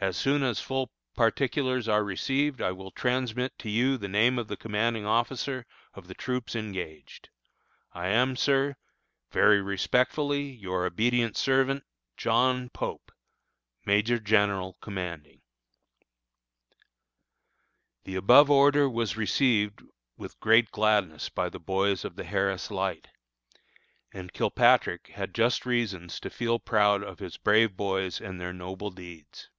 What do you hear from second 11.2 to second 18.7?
servant, JOHN POPE, Major General Commanding. The above